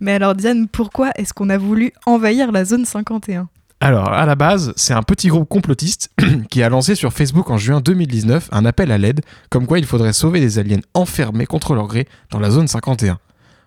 Mais 0.00 0.12
alors 0.12 0.34
Diane, 0.34 0.68
pourquoi 0.68 1.10
est-ce 1.16 1.32
qu'on 1.32 1.50
a 1.50 1.58
voulu 1.58 1.92
envahir 2.06 2.52
la 2.52 2.64
zone 2.64 2.84
51 2.84 3.48
Alors, 3.80 4.12
à 4.12 4.26
la 4.26 4.34
base, 4.34 4.72
c'est 4.76 4.94
un 4.94 5.02
petit 5.02 5.28
groupe 5.28 5.48
complotiste 5.48 6.10
qui 6.50 6.62
a 6.62 6.68
lancé 6.68 6.94
sur 6.94 7.12
Facebook 7.12 7.50
en 7.50 7.56
juin 7.56 7.80
2019 7.80 8.48
un 8.52 8.64
appel 8.64 8.90
à 8.90 8.98
l'aide, 8.98 9.20
comme 9.50 9.66
quoi 9.66 9.78
il 9.78 9.86
faudrait 9.86 10.12
sauver 10.12 10.40
des 10.40 10.58
aliens 10.58 10.80
enfermés 10.94 11.46
contre 11.46 11.74
leur 11.74 11.86
gré 11.88 12.06
dans 12.30 12.38
la 12.38 12.50
zone 12.50 12.68
51. 12.68 13.18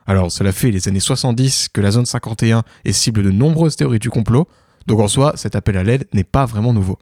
Alors, 0.08 0.32
cela 0.32 0.54
fait 0.54 0.72
les 0.72 0.88
années 0.88 1.02
70 1.02 1.68
que 1.70 1.82
la 1.82 1.92
zone 1.92 2.06
51 2.06 2.64
est 2.86 2.94
cible 2.94 3.24
de 3.24 3.32
nombreuses 3.32 3.76
théories 3.76 4.00
du 4.00 4.10
complot, 4.10 4.48
donc 4.88 5.02
en 5.02 5.10
soi, 5.10 5.34
cet 5.36 5.56
appel 5.56 5.76
à 5.78 5.84
l'aide 5.84 6.08
n'est 6.14 6.24
pas 6.24 6.46
vraiment 6.46 6.72
nouveau. 6.72 6.98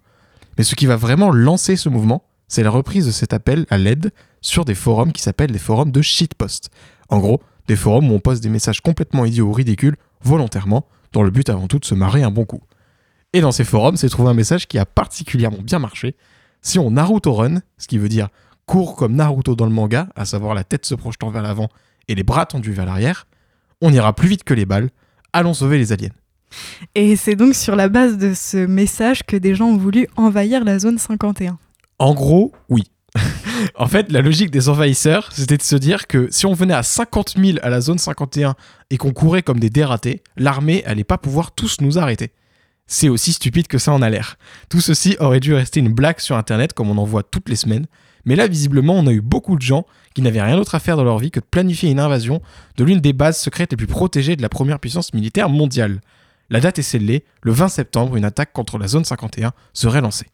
Mais 0.58 0.64
ce 0.64 0.74
qui 0.74 0.88
va 0.88 0.96
vraiment 0.96 1.32
lancer 1.32 1.76
ce 1.76 1.88
mouvement, 1.88 2.24
c'est 2.48 2.64
la 2.64 2.72
reprise 2.72 3.06
de 3.06 3.12
cet 3.12 3.32
appel 3.32 3.68
à 3.70 3.78
l'aide 3.78 4.12
sur 4.42 4.66
des 4.66 4.74
forums 4.74 5.14
qui 5.14 5.22
s'appellent 5.22 5.52
des 5.52 5.60
forums 5.60 5.92
de 5.92 6.02
shitpost. 6.02 6.72
En 7.10 7.20
gros, 7.20 7.42
des 7.68 7.76
forums 7.76 8.10
où 8.10 8.16
on 8.16 8.20
poste 8.20 8.42
des 8.42 8.50
messages 8.50 8.82
complètement 8.82 9.26
idiots 9.26 9.48
ou 9.48 9.54
ridicules, 9.54 9.98
volontairement, 10.24 10.88
dans 11.14 11.22
le 11.22 11.30
but 11.30 11.50
avant 11.50 11.68
tout 11.68 11.78
de 11.78 11.86
se 11.86 11.94
marrer 11.94 12.24
un 12.24 12.32
bon 12.32 12.46
coup. 12.46 12.62
Et 13.34 13.42
dans 13.42 13.52
ces 13.52 13.64
forums, 13.64 13.98
s'est 13.98 14.10
trouvé 14.10 14.30
un 14.30 14.34
message 14.34 14.68
qui 14.68 14.80
a 14.80 14.86
particulièrement 14.86 15.62
bien 15.62 15.78
marché. 15.78 16.16
Si 16.62 16.80
on 16.80 16.92
Naruto 16.92 17.34
Run, 17.34 17.62
ce 17.78 17.88
qui 17.88 18.00
veut 18.00 18.10
dire 18.10 18.30
court 18.66 18.96
comme 18.96 19.14
Naruto 19.14 19.56
dans 19.56 19.66
le 19.66 19.72
manga, 19.72 20.08
à 20.16 20.26
savoir 20.26 20.56
la 20.56 20.64
tête 20.64 20.86
se 20.86 20.96
projetant 20.96 21.30
vers 21.30 21.44
l'avant 21.44 21.70
et 22.08 22.16
les 22.16 22.24
bras 22.24 22.46
tendus 22.46 22.72
vers 22.72 22.86
l'arrière, 22.86 23.28
on 23.82 23.92
ira 23.92 24.14
plus 24.14 24.28
vite 24.28 24.44
que 24.44 24.54
les 24.54 24.66
balles. 24.66 24.90
Allons 25.34 25.54
sauver 25.54 25.78
les 25.78 25.92
aliens. 25.92 26.12
Et 26.94 27.16
c'est 27.16 27.36
donc 27.36 27.56
sur 27.56 27.76
la 27.76 27.90
base 27.90 28.18
de 28.18 28.34
ce 28.34 28.66
message 28.66 29.24
que 29.24 29.36
des 29.36 29.56
gens 29.56 29.68
ont 29.68 29.78
voulu 29.78 30.08
envahir 30.16 30.64
la 30.64 30.80
zone 30.80 30.98
51. 30.98 31.58
En 32.00 32.14
gros, 32.14 32.54
oui. 32.70 32.84
en 33.76 33.88
fait, 33.88 34.12
la 34.12 34.22
logique 34.22 34.52
des 34.52 34.70
envahisseurs, 34.70 35.30
c'était 35.32 35.58
de 35.58 35.64
se 35.64 35.76
dire 35.76 36.08
que 36.08 36.28
si 36.32 36.46
on 36.46 36.54
venait 36.54 36.74
à 36.74 36.84
50 36.84 37.36
000 37.38 37.58
à 37.62 37.70
la 37.70 37.82
zone 37.82 37.98
51 37.98 38.56
et 38.90 38.98
qu'on 38.98 39.12
courait 39.12 39.44
comme 39.44 39.60
des 39.60 39.70
dératés, 39.70 40.22
l'armée 40.38 40.84
allait 40.86 41.04
pas 41.04 41.18
pouvoir 41.18 41.54
tous 41.54 41.82
nous 41.82 41.98
arrêter. 41.98 42.32
C'est 42.88 43.10
aussi 43.10 43.34
stupide 43.34 43.68
que 43.68 43.78
ça 43.78 43.92
en 43.92 44.02
a 44.02 44.10
l'air. 44.10 44.38
Tout 44.70 44.82
ceci 44.82 45.16
aurait 45.20 45.40
dû 45.40 45.54
rester 45.54 45.80
une 45.80 45.94
blague 45.94 46.20
sur 46.20 46.36
internet 46.36 46.74
comme 46.74 46.90
on 46.90 46.98
en 46.98 47.06
voit 47.06 47.24
toutes 47.24 47.50
les 47.50 47.56
semaines, 47.56 47.88
mais 48.25 48.36
là 48.36 48.48
visiblement 48.48 48.94
on 48.96 49.08
a 49.08 49.12
eu 49.12 49.22
beaucoup 49.22 49.55
de 49.55 49.62
gens 49.62 49.86
qui 50.13 50.22
n'avaient 50.22 50.41
rien 50.41 50.55
d'autre 50.55 50.75
à 50.75 50.79
faire 50.79 50.98
dans 50.98 51.03
leur 51.03 51.20
vie 51.20 51.32
que 51.32 51.39
de 51.39 51.46
planifier 51.46 51.89
une 51.89 52.00
invasion 52.00 52.41
de 52.77 52.84
l'une 52.84 53.00
des 53.00 53.13
bases 53.13 53.39
secrètes 53.39 53.72
les 53.72 53.77
plus 53.77 53.88
protégées 53.88 54.36
de 54.36 54.41
la 54.41 54.50
première 54.50 54.79
puissance 54.79 55.13
militaire 55.13 55.50
mondiale. 55.50 56.01
La 56.51 56.60
date 56.60 56.77
est 56.77 56.84
scellée, 56.84 57.24
le 57.41 57.51
20 57.51 57.70
septembre, 57.70 58.17
une 58.17 58.25
attaque 58.25 58.53
contre 58.53 58.77
la 58.77 58.88
zone 58.88 59.03
51 59.03 59.51
serait 59.74 60.01
lancée. 60.01 60.27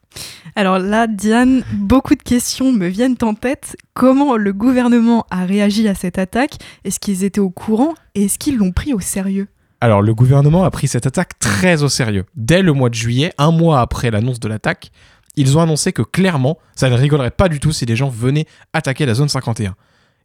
Alors 0.57 0.77
là, 0.77 1.07
Diane, 1.07 1.63
beaucoup 1.73 2.15
de 2.15 2.21
questions 2.21 2.73
me 2.73 2.87
viennent 2.87 3.15
en 3.21 3.33
tête. 3.33 3.77
Comment 3.93 4.35
le 4.35 4.51
gouvernement 4.51 5.25
a 5.31 5.45
réagi 5.45 5.87
à 5.87 5.95
cette 5.95 6.17
attaque? 6.17 6.55
Est-ce 6.83 6.99
qu'ils 6.99 7.23
étaient 7.23 7.39
au 7.39 7.49
courant? 7.49 7.93
Et 8.13 8.25
est-ce 8.25 8.37
qu'ils 8.37 8.57
l'ont 8.57 8.73
pris 8.73 8.93
au 8.93 8.99
sérieux? 8.99 9.47
Alors 9.79 10.01
le 10.01 10.13
gouvernement 10.13 10.65
a 10.65 10.69
pris 10.69 10.87
cette 10.87 11.07
attaque 11.07 11.39
très 11.39 11.81
au 11.81 11.89
sérieux. 11.89 12.25
Dès 12.35 12.61
le 12.61 12.73
mois 12.73 12.89
de 12.89 12.93
juillet, 12.93 13.33
un 13.37 13.51
mois 13.51 13.79
après 13.79 14.11
l'annonce 14.11 14.39
de 14.39 14.49
l'attaque, 14.49 14.91
ils 15.35 15.57
ont 15.57 15.61
annoncé 15.61 15.93
que 15.93 16.01
clairement, 16.01 16.57
ça 16.75 16.89
ne 16.89 16.95
rigolerait 16.95 17.31
pas 17.31 17.49
du 17.49 17.59
tout 17.59 17.71
si 17.71 17.85
des 17.85 17.95
gens 17.95 18.09
venaient 18.09 18.45
attaquer 18.73 19.05
la 19.05 19.13
zone 19.13 19.29
51. 19.29 19.75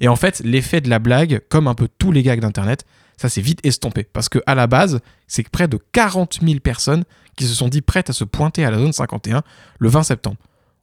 Et 0.00 0.08
en 0.08 0.16
fait, 0.16 0.40
l'effet 0.44 0.80
de 0.80 0.90
la 0.90 0.98
blague, 0.98 1.42
comme 1.48 1.68
un 1.68 1.74
peu 1.74 1.88
tous 1.98 2.12
les 2.12 2.22
gags 2.22 2.40
d'Internet, 2.40 2.84
ça 3.16 3.28
s'est 3.28 3.40
vite 3.40 3.64
estompé. 3.64 4.04
Parce 4.04 4.28
que 4.28 4.40
à 4.46 4.54
la 4.54 4.66
base, 4.66 5.00
c'est 5.26 5.48
près 5.48 5.68
de 5.68 5.78
40 5.92 6.40
000 6.42 6.60
personnes 6.60 7.04
qui 7.36 7.44
se 7.44 7.54
sont 7.54 7.68
dit 7.68 7.80
prêtes 7.80 8.10
à 8.10 8.12
se 8.12 8.24
pointer 8.24 8.64
à 8.64 8.70
la 8.70 8.78
zone 8.78 8.92
51 8.92 9.42
le 9.78 9.88
20 9.88 10.02
septembre. 10.02 10.36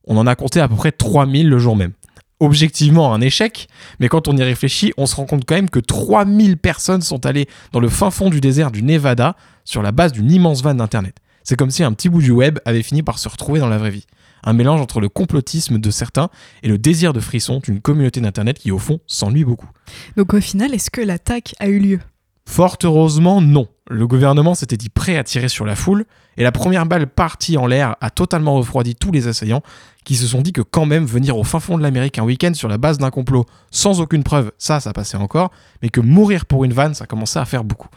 On 0.05 0.17
en 0.17 0.27
a 0.27 0.35
compté 0.35 0.59
à 0.59 0.67
peu 0.67 0.75
près 0.75 0.91
3000 0.91 1.47
le 1.47 1.59
jour 1.59 1.75
même. 1.75 1.93
Objectivement 2.39 3.13
un 3.13 3.21
échec, 3.21 3.67
mais 3.99 4.09
quand 4.09 4.27
on 4.27 4.35
y 4.35 4.43
réfléchit, 4.43 4.91
on 4.97 5.05
se 5.05 5.15
rend 5.15 5.25
compte 5.25 5.45
quand 5.45 5.55
même 5.55 5.69
que 5.69 5.79
3000 5.79 6.57
personnes 6.57 7.01
sont 7.01 7.25
allées 7.25 7.47
dans 7.71 7.79
le 7.79 7.87
fin 7.87 8.11
fond 8.11 8.29
du 8.29 8.41
désert 8.41 8.71
du 8.71 8.83
Nevada 8.83 9.35
sur 9.63 9.81
la 9.81 9.91
base 9.91 10.11
d'une 10.11 10.29
immense 10.29 10.61
vanne 10.61 10.77
d'Internet. 10.77 11.15
C'est 11.43 11.55
comme 11.55 11.71
si 11.71 11.83
un 11.83 11.91
petit 11.93 12.09
bout 12.09 12.21
du 12.21 12.31
web 12.31 12.59
avait 12.65 12.83
fini 12.83 13.03
par 13.03 13.19
se 13.19 13.27
retrouver 13.29 13.59
dans 13.59 13.69
la 13.69 13.77
vraie 13.77 13.91
vie. 13.91 14.05
Un 14.43 14.53
mélange 14.53 14.81
entre 14.81 14.99
le 14.99 15.09
complotisme 15.09 15.77
de 15.77 15.91
certains 15.91 16.29
et 16.63 16.67
le 16.67 16.77
désir 16.77 17.13
de 17.13 17.19
frisson 17.19 17.59
d'une 17.63 17.81
communauté 17.81 18.21
d'Internet 18.21 18.59
qui 18.59 18.71
au 18.71 18.79
fond 18.79 18.99
s'ennuie 19.07 19.45
beaucoup. 19.45 19.69
Donc 20.17 20.33
au 20.33 20.41
final, 20.41 20.73
est-ce 20.73 20.91
que 20.91 21.01
l'attaque 21.01 21.55
a 21.59 21.67
eu 21.67 21.79
lieu? 21.79 21.99
Fort 22.45 22.77
heureusement, 22.83 23.41
non. 23.41 23.67
Le 23.89 24.07
gouvernement 24.07 24.55
s'était 24.55 24.77
dit 24.77 24.89
prêt 24.89 25.17
à 25.17 25.23
tirer 25.23 25.49
sur 25.49 25.65
la 25.65 25.75
foule, 25.75 26.05
et 26.37 26.43
la 26.43 26.51
première 26.51 26.85
balle 26.85 27.07
partie 27.07 27.57
en 27.57 27.67
l'air 27.67 27.95
a 27.99 28.09
totalement 28.09 28.55
refroidi 28.55 28.95
tous 28.95 29.11
les 29.11 29.27
assaillants, 29.27 29.61
qui 30.03 30.15
se 30.15 30.27
sont 30.27 30.41
dit 30.41 30.53
que 30.53 30.61
quand 30.61 30.85
même 30.85 31.05
venir 31.05 31.37
au 31.37 31.43
fin 31.43 31.59
fond 31.59 31.77
de 31.77 31.83
l'Amérique 31.83 32.17
un 32.17 32.23
week-end 32.23 32.53
sur 32.53 32.67
la 32.67 32.77
base 32.77 32.97
d'un 32.97 33.11
complot 33.11 33.45
sans 33.71 34.01
aucune 34.01 34.23
preuve, 34.23 34.51
ça, 34.57 34.79
ça 34.79 34.93
passait 34.93 35.17
encore, 35.17 35.51
mais 35.81 35.89
que 35.89 36.01
mourir 36.01 36.45
pour 36.45 36.63
une 36.63 36.73
vanne, 36.73 36.93
ça 36.93 37.05
commençait 37.05 37.39
à 37.39 37.45
faire 37.45 37.63
beaucoup. 37.63 37.89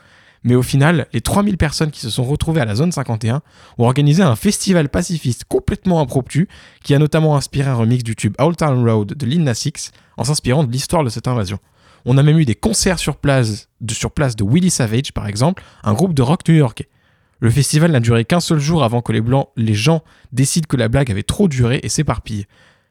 Mais 0.44 0.54
au 0.54 0.62
final, 0.62 1.06
les 1.12 1.20
3000 1.20 1.56
personnes 1.56 1.90
qui 1.90 2.00
se 2.00 2.10
sont 2.10 2.24
retrouvées 2.24 2.60
à 2.60 2.64
la 2.64 2.74
zone 2.74 2.92
51 2.92 3.42
ont 3.78 3.84
organisé 3.84 4.22
un 4.22 4.36
festival 4.36 4.88
pacifiste 4.88 5.44
complètement 5.44 6.00
impromptu, 6.00 6.48
qui 6.82 6.94
a 6.94 6.98
notamment 6.98 7.36
inspiré 7.36 7.68
un 7.68 7.74
remix 7.74 8.04
du 8.04 8.14
tube 8.14 8.34
Old 8.38 8.56
Town 8.56 8.88
Road 8.88 9.14
de 9.14 9.26
Lil 9.26 9.42
Nas 9.42 9.68
en 10.16 10.24
s'inspirant 10.24 10.64
de 10.64 10.70
l'histoire 10.70 11.04
de 11.04 11.08
cette 11.08 11.28
invasion. 11.28 11.58
On 12.04 12.18
a 12.18 12.22
même 12.22 12.38
eu 12.38 12.44
des 12.44 12.54
concerts 12.54 13.00
sur 13.00 13.16
place, 13.16 13.68
de, 13.80 13.92
sur 13.92 14.12
Willie 14.40 14.70
Savage, 14.70 15.12
par 15.12 15.26
exemple, 15.26 15.64
un 15.82 15.92
groupe 15.92 16.14
de 16.14 16.22
rock 16.22 16.48
new-yorkais. 16.48 16.88
Le 17.40 17.50
festival 17.50 17.90
n'a 17.90 18.00
duré 18.00 18.24
qu'un 18.24 18.40
seul 18.40 18.60
jour 18.60 18.84
avant 18.84 19.02
que 19.02 19.12
les, 19.12 19.20
blancs, 19.20 19.48
les 19.56 19.74
gens 19.74 20.02
décident 20.32 20.66
que 20.68 20.76
la 20.76 20.88
blague 20.88 21.10
avait 21.10 21.22
trop 21.22 21.48
duré 21.48 21.80
et 21.82 21.88
s'éparpillent. 21.88 22.46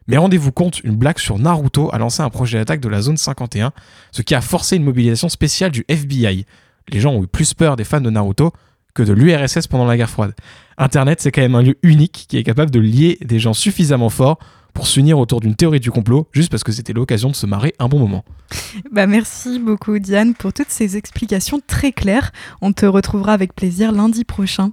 Mais 0.08 0.18
rendez-vous 0.18 0.52
compte, 0.52 0.82
une 0.84 0.96
blague 0.96 1.18
sur 1.18 1.40
Naruto 1.40 1.90
a 1.92 1.98
lancé 1.98 2.22
un 2.22 2.30
projet 2.30 2.60
d'attaque 2.60 2.80
de 2.80 2.90
la 2.90 3.02
zone 3.02 3.18
51, 3.18 3.72
ce 4.12 4.22
qui 4.22 4.36
a 4.36 4.42
forcé 4.42 4.76
une 4.76 4.84
mobilisation 4.84 5.30
spéciale 5.30 5.72
du 5.72 5.84
FBI. 5.88 6.46
Les 6.90 7.00
gens 7.00 7.14
ont 7.14 7.24
eu 7.24 7.28
plus 7.28 7.54
peur 7.54 7.76
des 7.76 7.84
fans 7.84 8.02
de 8.02 8.10
Naruto 8.10 8.52
que 8.94 9.04
de 9.04 9.14
l'URSS 9.14 9.68
pendant 9.68 9.86
la 9.86 9.98
guerre 9.98 10.10
froide. 10.10 10.34
Internet, 10.78 11.20
c'est 11.22 11.32
quand 11.32 11.42
même 11.42 11.56
un 11.56 11.62
lieu 11.62 11.78
unique 11.84 12.26
qui 12.28 12.38
est 12.38 12.44
capable 12.44 12.72
de 12.72 12.80
lier 12.80 13.18
des 13.22 13.40
gens 13.40 13.54
suffisamment 13.54 14.10
forts 14.10 14.40
pour 14.74 14.88
s'unir 14.88 15.18
autour 15.18 15.40
d'une 15.40 15.56
théorie 15.56 15.80
du 15.80 15.90
complot, 15.90 16.28
juste 16.34 16.52
parce 16.52 16.64
que 16.64 16.72
c'était 16.72 16.94
l'occasion 16.94 17.30
de 17.30 17.36
se 17.36 17.46
marrer 17.46 17.74
un 17.80 17.88
bon 17.88 17.98
moment. 17.98 18.26
Bah 18.92 19.08
merci 19.08 19.58
beaucoup 19.58 19.98
Diane 20.00 20.34
pour 20.34 20.52
toutes 20.54 20.70
ces 20.70 20.98
explications 20.98 21.62
très 21.66 21.92
claires. 21.92 22.32
On 22.62 22.74
te 22.74 22.86
retrouvera 22.86 23.34
avec 23.34 23.56
plaisir 23.56 23.92
lundi 23.92 24.26
prochain. 24.26 24.72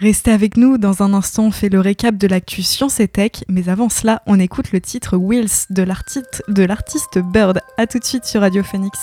Restez 0.00 0.32
avec 0.32 0.56
nous, 0.56 0.76
dans 0.78 1.02
un 1.02 1.14
instant 1.14 1.44
on 1.44 1.50
fait 1.52 1.68
le 1.68 1.80
récap 1.80 2.18
de 2.18 2.26
l'actu 2.26 2.62
Science 2.62 3.00
et 3.00 3.08
Tech, 3.08 3.44
mais 3.48 3.68
avant 3.68 3.88
cela 3.88 4.20
on 4.26 4.38
écoute 4.40 4.72
le 4.72 4.80
titre 4.80 5.16
l'artiste 5.16 6.42
de 6.48 6.62
l'artiste 6.64 7.18
Bird. 7.18 7.60
A 7.78 7.86
tout 7.86 8.00
de 8.00 8.04
suite 8.04 8.24
sur 8.24 8.40
Radio 8.40 8.62
Phoenix. 8.62 8.98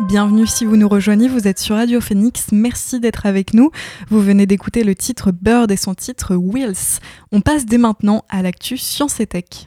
Bienvenue 0.00 0.46
si 0.46 0.66
vous 0.66 0.76
nous 0.76 0.88
rejoignez, 0.88 1.26
vous 1.26 1.48
êtes 1.48 1.58
sur 1.58 1.74
Radio 1.74 2.02
Phoenix, 2.02 2.48
merci 2.52 3.00
d'être 3.00 3.24
avec 3.24 3.54
nous. 3.54 3.70
Vous 4.10 4.20
venez 4.20 4.44
d'écouter 4.44 4.84
le 4.84 4.94
titre 4.94 5.32
Bird 5.32 5.70
et 5.70 5.76
son 5.76 5.94
titre 5.94 6.36
Wheels. 6.36 7.00
On 7.32 7.40
passe 7.40 7.64
dès 7.64 7.78
maintenant 7.78 8.22
à 8.28 8.42
l'actu 8.42 8.76
Science 8.76 9.20
et 9.20 9.26
Tech. 9.26 9.64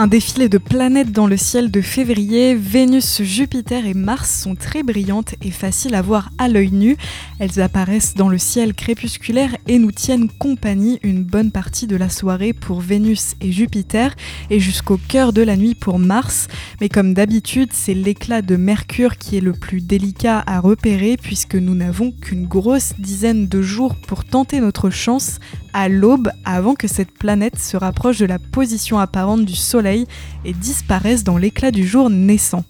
Un 0.00 0.06
défilé 0.06 0.48
de 0.48 0.56
planètes 0.56 1.12
dans 1.12 1.26
le 1.26 1.36
ciel 1.36 1.70
de 1.70 1.82
février, 1.82 2.54
Vénus, 2.54 3.20
Jupiter 3.20 3.84
et 3.84 3.92
Mars 3.92 4.40
sont 4.40 4.54
très 4.54 4.82
brillantes 4.82 5.34
et 5.42 5.50
faciles 5.50 5.94
à 5.94 6.00
voir 6.00 6.30
à 6.38 6.48
l'œil 6.48 6.70
nu. 6.72 6.96
Elles 7.38 7.60
apparaissent 7.60 8.14
dans 8.14 8.30
le 8.30 8.38
ciel 8.38 8.72
crépusculaire 8.72 9.54
et 9.68 9.78
nous 9.78 9.92
tiennent 9.92 10.30
compagnie 10.30 11.00
une 11.02 11.22
bonne 11.22 11.50
partie 11.50 11.86
de 11.86 11.96
la 11.96 12.08
soirée 12.08 12.54
pour 12.54 12.80
Vénus 12.80 13.34
et 13.42 13.52
Jupiter 13.52 14.16
et 14.48 14.58
jusqu'au 14.58 14.96
cœur 14.96 15.34
de 15.34 15.42
la 15.42 15.58
nuit 15.58 15.74
pour 15.74 15.98
Mars. 15.98 16.48
Mais 16.80 16.88
comme 16.88 17.12
d'habitude, 17.12 17.68
c'est 17.74 17.92
l'éclat 17.92 18.40
de 18.40 18.56
Mercure 18.56 19.18
qui 19.18 19.36
est 19.36 19.42
le 19.42 19.52
plus 19.52 19.82
délicat 19.82 20.42
à 20.46 20.60
repérer 20.60 21.18
puisque 21.18 21.56
nous 21.56 21.74
n'avons 21.74 22.10
qu'une 22.10 22.46
grosse 22.46 22.94
dizaine 22.98 23.48
de 23.48 23.60
jours 23.60 23.96
pour 23.96 24.24
tenter 24.24 24.60
notre 24.60 24.88
chance 24.88 25.40
à 25.74 25.90
l'aube 25.90 26.30
avant 26.46 26.74
que 26.74 26.88
cette 26.88 27.12
planète 27.12 27.58
se 27.58 27.76
rapproche 27.76 28.18
de 28.18 28.26
la 28.26 28.38
position 28.38 28.98
apparente 28.98 29.44
du 29.44 29.54
Soleil 29.54 29.89
et 29.90 30.52
disparaisse 30.52 31.24
dans 31.24 31.36
l'éclat 31.36 31.70
du 31.70 31.86
jour 31.86 32.10
naissant. 32.10 32.64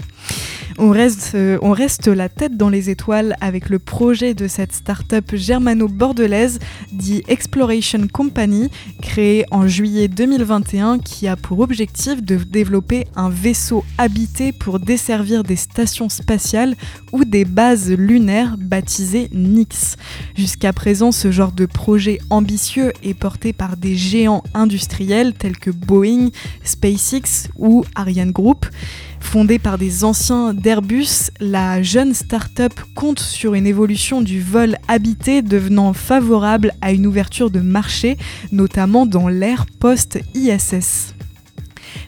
On 0.82 0.88
reste, 0.92 1.32
euh, 1.34 1.58
on 1.60 1.72
reste 1.72 2.06
la 2.06 2.30
tête 2.30 2.56
dans 2.56 2.70
les 2.70 2.88
étoiles 2.88 3.36
avec 3.42 3.68
le 3.68 3.78
projet 3.78 4.32
de 4.32 4.48
cette 4.48 4.72
start-up 4.72 5.34
germano-bordelaise 5.34 6.58
dit 6.90 7.22
Exploration 7.28 8.08
Company, 8.10 8.70
créée 9.02 9.44
en 9.50 9.68
juillet 9.68 10.08
2021, 10.08 10.98
qui 10.98 11.28
a 11.28 11.36
pour 11.36 11.60
objectif 11.60 12.22
de 12.22 12.36
développer 12.36 13.06
un 13.14 13.28
vaisseau 13.28 13.84
habité 13.98 14.52
pour 14.52 14.80
desservir 14.80 15.42
des 15.42 15.56
stations 15.56 16.08
spatiales 16.08 16.74
ou 17.12 17.26
des 17.26 17.44
bases 17.44 17.90
lunaires 17.90 18.56
baptisées 18.56 19.28
NIX. 19.34 19.96
Jusqu'à 20.34 20.72
présent, 20.72 21.12
ce 21.12 21.30
genre 21.30 21.52
de 21.52 21.66
projet 21.66 22.20
ambitieux 22.30 22.94
est 23.02 23.12
porté 23.12 23.52
par 23.52 23.76
des 23.76 23.96
géants 23.96 24.44
industriels 24.54 25.34
tels 25.34 25.58
que 25.58 25.70
Boeing, 25.70 26.30
SpaceX 26.64 27.50
ou 27.58 27.84
Ariane 27.94 28.30
Group. 28.30 28.64
Fondée 29.20 29.60
par 29.60 29.78
des 29.78 30.02
anciens 30.02 30.52
d'Airbus, 30.54 31.30
la 31.38 31.82
jeune 31.82 32.14
start-up 32.14 32.72
compte 32.94 33.20
sur 33.20 33.54
une 33.54 33.66
évolution 33.66 34.22
du 34.22 34.40
vol 34.40 34.76
habité 34.88 35.42
devenant 35.42 35.92
favorable 35.92 36.72
à 36.80 36.90
une 36.90 37.06
ouverture 37.06 37.50
de 37.50 37.60
marché, 37.60 38.18
notamment 38.50 39.06
dans 39.06 39.28
l'ère 39.28 39.66
post-ISS. 39.78 41.14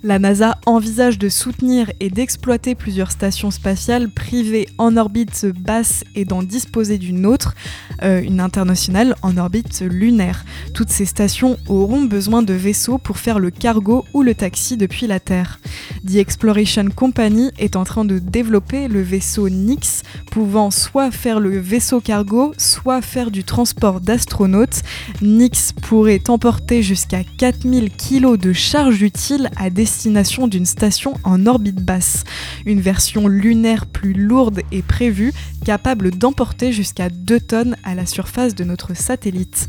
La 0.03 0.19
NASA 0.19 0.59
envisage 0.67 1.19
de 1.19 1.29
soutenir 1.29 1.91
et 2.01 2.11
d'exploiter 2.11 2.75
plusieurs 2.75 3.13
stations 3.13 3.51
spatiales 3.51 4.11
privées 4.11 4.69
en 4.79 4.97
orbite 4.97 5.47
basse 5.47 6.05
et 6.15 6.25
d'en 6.25 6.43
disposer 6.43 6.99
d'une 6.99 7.27
autre, 7.27 7.55
euh, 8.03 8.21
une 8.21 8.41
internationale 8.41 9.15
en 9.23 9.37
orbite 9.37 9.81
lunaire. 9.81 10.45
Toutes 10.75 10.91
ces 10.91 11.05
stations 11.05 11.57
auront 11.69 12.03
besoin 12.03 12.43
de 12.43 12.53
vaisseaux 12.53 12.99
pour 12.99 13.19
faire 13.19 13.39
le 13.39 13.51
cargo 13.51 14.05
ou 14.13 14.23
le 14.23 14.35
taxi 14.35 14.77
depuis 14.77 15.07
la 15.07 15.21
Terre. 15.21 15.61
The 16.07 16.17
Exploration 16.17 16.87
Company 16.95 17.51
est 17.59 17.77
en 17.77 17.85
train 17.85 18.05
de 18.05 18.19
développer 18.19 18.89
le 18.89 19.03
vaisseau 19.03 19.49
Nix, 19.49 20.03
pouvant 20.31 20.71
soit 20.71 21.11
faire 21.11 21.41
le 21.41 21.59
vaisseau 21.59 22.01
cargo, 22.01 22.53
soit 22.59 23.03
faire 23.03 23.31
du 23.31 23.45
transport 23.45 24.01
d'astronautes. 24.01 24.83
Nix 25.21 25.73
pourrait 25.73 26.23
emporter 26.29 26.83
jusqu'à 26.83 27.23
4000 27.39 27.91
kg 27.91 28.37
de 28.37 28.53
charge 28.53 29.03
utile 29.03 29.51
à 29.57 29.71
destination 29.73 30.47
d'une 30.47 30.67
station 30.67 31.15
en 31.25 31.47
orbite 31.47 31.83
basse. 31.85 32.25
Une 32.67 32.81
version 32.81 33.29
lunaire 33.29 33.87
plus 33.87 34.13
lourde 34.13 34.63
est 34.71 34.87
prévue, 34.87 35.33
capable 35.65 36.11
d'emporter 36.11 36.73
jusqu'à 36.73 37.09
2 37.09 37.41
tonnes 37.41 37.77
à 37.85 37.95
la 37.95 38.07
surface 38.07 38.55
de 38.55 38.65
notre 38.65 38.97
satellite. 38.97 39.69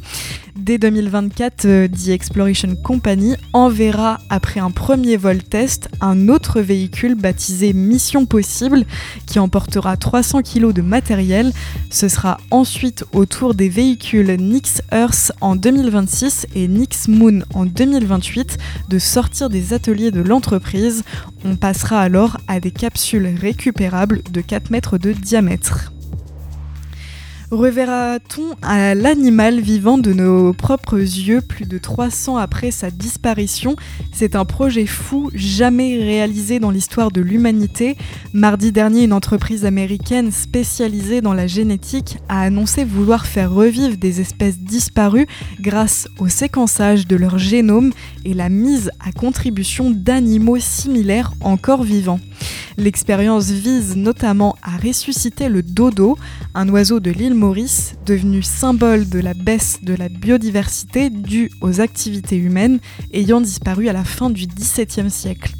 Dès 0.55 0.77
2024, 0.77 1.65
euh, 1.65 1.87
The 1.87 2.09
Exploration 2.09 2.75
Company 2.75 3.35
enverra, 3.53 4.19
après 4.29 4.59
un 4.59 4.69
premier 4.69 5.17
vol 5.17 5.41
test, 5.41 5.89
un 5.99 6.29
autre 6.29 6.61
véhicule 6.61 7.15
baptisé 7.15 7.73
Mission 7.73 8.27
Possible 8.27 8.85
qui 9.25 9.39
emportera 9.39 9.97
300 9.97 10.43
kg 10.43 10.71
de 10.71 10.83
matériel. 10.83 11.51
Ce 11.89 12.07
sera 12.07 12.37
ensuite 12.51 13.03
au 13.13 13.25
tour 13.25 13.55
des 13.55 13.67
véhicules 13.67 14.31
Nix 14.39 14.83
Earth 14.91 15.31
en 15.41 15.55
2026 15.55 16.47
et 16.55 16.67
Nix 16.67 17.07
Moon 17.07 17.41
en 17.53 17.65
2028 17.65 18.57
de 18.89 18.99
sortir 18.99 19.49
des 19.49 19.73
ateliers 19.73 20.11
de 20.11 20.21
l'entreprise. 20.21 21.03
On 21.45 21.55
passera 21.55 21.99
alors 21.99 22.37
à 22.47 22.59
des 22.59 22.71
capsules 22.71 23.35
récupérables 23.39 24.21
de 24.31 24.41
4 24.41 24.69
mètres 24.69 24.97
de 24.97 25.13
diamètre. 25.13 25.82
Reverra-t-on 27.53 28.55
à 28.63 28.95
l'animal 28.95 29.59
vivant 29.59 29.99
de 29.99 30.11
nos 30.11 30.53
propres 30.53 30.97
yeux 30.97 31.39
plus 31.39 31.65
de 31.65 31.77
300 31.77 32.37
après 32.37 32.71
sa 32.71 32.89
disparition? 32.89 33.75
C'est 34.11 34.35
un 34.35 34.43
projet 34.43 34.87
fou 34.87 35.29
jamais 35.35 35.99
réalisé 35.99 36.57
dans 36.57 36.71
l'histoire 36.71 37.11
de 37.11 37.21
l'humanité. 37.21 37.95
Mardi 38.33 38.71
dernier, 38.71 39.03
une 39.03 39.13
entreprise 39.13 39.65
américaine 39.65 40.31
spécialisée 40.31 41.21
dans 41.21 41.35
la 41.35 41.45
génétique 41.45 42.17
a 42.27 42.41
annoncé 42.41 42.85
vouloir 42.85 43.27
faire 43.27 43.53
revivre 43.53 43.97
des 43.97 44.19
espèces 44.19 44.57
disparues 44.57 45.27
grâce 45.61 46.07
au 46.17 46.29
séquençage 46.29 47.05
de 47.05 47.15
leur 47.15 47.37
génome 47.37 47.93
et 48.25 48.33
la 48.33 48.49
mise 48.49 48.89
à 48.99 49.11
contribution 49.11 49.91
d'animaux 49.91 50.57
similaires 50.57 51.33
encore 51.39 51.83
vivants. 51.83 52.19
L'expérience 52.77 53.49
vise 53.49 53.95
notamment 53.95 54.55
à 54.63 54.77
ressusciter 54.77 55.47
le 55.47 55.61
dodo, 55.61 56.17
un 56.55 56.67
oiseau 56.69 56.99
de 56.99 57.11
l'île 57.11 57.35
Maurice 57.35 57.95
devenu 58.05 58.41
symbole 58.41 59.07
de 59.07 59.19
la 59.19 59.33
baisse 59.33 59.79
de 59.83 59.93
la 59.93 60.09
biodiversité 60.09 61.09
due 61.09 61.51
aux 61.61 61.81
activités 61.81 62.37
humaines 62.37 62.79
ayant 63.13 63.41
disparu 63.41 63.89
à 63.89 63.93
la 63.93 64.03
fin 64.03 64.29
du 64.29 64.47
XVIIe 64.47 65.11
siècle. 65.11 65.53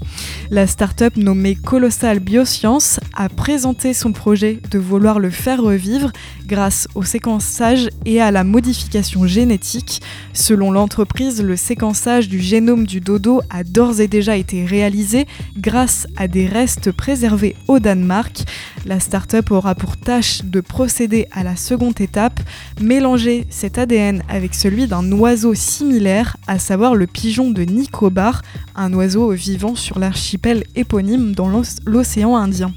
La 0.49 0.67
start-up 0.67 1.15
nommée 1.15 1.55
Colossal 1.55 2.19
Bioscience 2.19 2.99
a 3.15 3.29
présenté 3.29 3.93
son 3.93 4.11
projet 4.11 4.59
de 4.71 4.79
vouloir 4.79 5.19
le 5.19 5.29
faire 5.29 5.61
revivre 5.61 6.11
grâce 6.45 6.87
au 6.95 7.03
séquençage 7.03 7.89
et 8.05 8.21
à 8.21 8.31
la 8.31 8.43
modification 8.43 9.25
génétique. 9.25 10.01
Selon 10.33 10.71
l'entreprise, 10.71 11.41
le 11.41 11.55
séquençage 11.55 12.29
du 12.29 12.39
génome 12.39 12.85
du 12.85 12.99
dodo 12.99 13.41
a 13.49 13.63
d'ores 13.63 14.01
et 14.01 14.07
déjà 14.07 14.37
été 14.37 14.65
réalisé 14.65 15.27
grâce 15.57 16.07
à 16.17 16.27
des 16.27 16.47
restes 16.47 16.91
préservés 16.91 17.55
au 17.67 17.79
Danemark. 17.79 18.43
La 18.85 18.99
start-up 18.99 19.51
aura 19.51 19.75
pour 19.75 19.97
tâche 19.97 20.43
de 20.43 20.59
procéder 20.59 21.27
à 21.31 21.43
la 21.43 21.55
seconde 21.55 21.99
étape, 22.01 22.39
mélanger 22.81 23.45
cet 23.49 23.77
ADN 23.77 24.23
avec 24.27 24.53
celui 24.53 24.87
d'un 24.87 25.09
oiseau 25.11 25.53
similaire, 25.53 26.37
à 26.47 26.59
savoir 26.59 26.95
le 26.95 27.07
pigeon 27.07 27.51
de 27.51 27.63
Nicobar, 27.63 28.41
un 28.75 28.93
oiseau 28.93 29.31
vivant 29.31 29.75
sur 29.75 29.99
l'archipel 29.99 30.63
éponyme 30.75 31.33
dans 31.33 31.49
l'océan 31.85 32.35
Indien. 32.35 32.73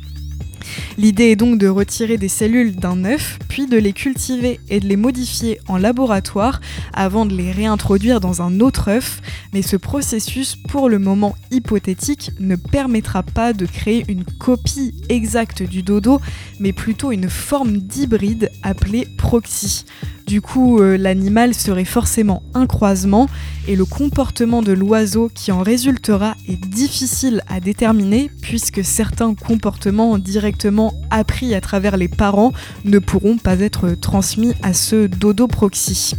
L'idée 0.98 1.30
est 1.30 1.36
donc 1.36 1.58
de 1.58 1.68
retirer 1.68 2.16
des 2.16 2.28
cellules 2.28 2.76
d'un 2.76 3.04
œuf, 3.04 3.38
puis 3.48 3.66
de 3.66 3.76
les 3.76 3.92
cultiver 3.92 4.60
et 4.68 4.80
de 4.80 4.86
les 4.86 4.96
modifier 4.96 5.60
en 5.68 5.76
laboratoire 5.76 6.60
avant 6.92 7.26
de 7.26 7.34
les 7.34 7.52
réintroduire 7.52 8.20
dans 8.20 8.42
un 8.42 8.60
autre 8.60 8.88
œuf, 8.88 9.20
mais 9.52 9.62
ce 9.62 9.76
processus, 9.76 10.56
pour 10.56 10.88
le 10.88 10.98
moment 10.98 11.36
hypothétique, 11.50 12.30
ne 12.40 12.56
permettra 12.56 13.22
pas 13.22 13.52
de 13.52 13.66
créer 13.66 14.04
une 14.08 14.24
copie 14.24 14.94
exacte 15.08 15.62
du 15.62 15.82
dodo, 15.82 16.20
mais 16.60 16.72
plutôt 16.72 17.12
une 17.12 17.28
forme 17.28 17.78
d'hybride 17.78 18.50
appelée 18.62 19.06
proxy. 19.16 19.84
Du 20.26 20.40
coup, 20.40 20.80
euh, 20.80 20.96
l'animal 20.96 21.54
serait 21.54 21.84
forcément 21.84 22.42
un 22.52 22.66
croisement 22.66 23.28
et 23.68 23.76
le 23.76 23.84
comportement 23.84 24.60
de 24.60 24.72
l'oiseau 24.72 25.30
qui 25.32 25.52
en 25.52 25.62
résultera 25.62 26.34
est 26.48 26.60
difficile 26.60 27.42
à 27.46 27.60
déterminer 27.60 28.28
puisque 28.42 28.84
certains 28.84 29.34
comportements 29.34 30.18
directement 30.18 30.94
appris 31.10 31.54
à 31.54 31.60
travers 31.60 31.96
les 31.96 32.08
parents 32.08 32.52
ne 32.84 32.98
pourront 32.98 33.38
pas 33.38 33.60
être 33.60 33.90
transmis 33.90 34.54
à 34.62 34.74
ce 34.74 35.06
dodo 35.06 35.46
proxy. 35.46 36.14